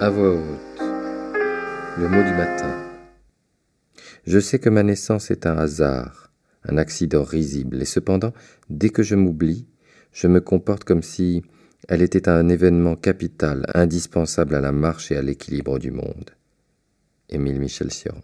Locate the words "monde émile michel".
15.90-17.90